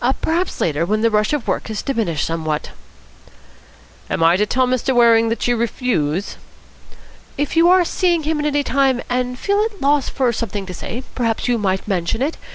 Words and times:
Perhaps 0.21 0.59
later, 0.59 0.83
when 0.83 1.01
the 1.01 1.11
rush 1.11 1.31
of 1.31 1.47
work 1.47 1.67
has 1.67 1.83
diminished 1.83 2.25
somewhat." 2.25 2.71
"Am 4.09 4.23
I 4.23 4.35
to 4.35 4.47
tell 4.47 4.65
Mr. 4.65 4.95
Waring 4.95 5.29
that 5.29 5.47
you 5.47 5.55
refuse?" 5.55 6.37
"If 7.37 7.55
you 7.55 7.69
are 7.69 7.85
seeing 7.85 8.23
him 8.23 8.39
at 8.39 8.47
any 8.47 8.63
time 8.63 9.03
and 9.11 9.37
feel 9.37 9.63
at 9.63 9.75
a 9.79 9.79
loss 9.79 10.09
for 10.09 10.33
something 10.33 10.65
to 10.65 10.73
say, 10.73 11.03
perhaps 11.13 11.47
you 11.47 11.59
might 11.59 11.87
mention 11.87 12.23
it. 12.23 12.37